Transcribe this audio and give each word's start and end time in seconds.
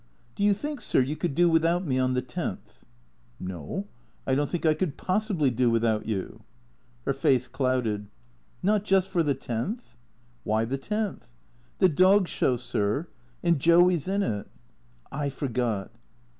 Do 0.33 0.43
you 0.43 0.55
think, 0.55 0.81
sir, 0.81 0.99
you 0.99 1.15
could 1.15 1.35
do 1.35 1.47
without 1.47 1.85
me 1.85 1.99
on 1.99 2.15
the 2.15 2.23
tenth?"" 2.23 2.85
No. 3.39 3.85
I 4.25 4.33
don't 4.33 4.49
think 4.49 4.65
I 4.65 4.73
could 4.73 4.97
possibly 4.97 5.51
do 5.51 5.69
without 5.69 6.07
you." 6.07 6.41
Her 7.05 7.13
face 7.13 7.47
clouded." 7.47 8.07
Kot 8.65 8.83
just 8.83 9.09
for 9.09 9.21
the 9.21 9.35
tenth?"" 9.35 9.95
Why 10.43 10.65
the 10.65 10.79
tenth?"" 10.79 11.33
The 11.77 11.89
Dog 11.89 12.27
Show, 12.27 12.57
sir. 12.57 13.09
And 13.43 13.59
Joey 13.59 13.95
's 13.99 14.07
in 14.07 14.23
it." 14.23 14.47
"I 15.11 15.29
forgot." 15.29 15.91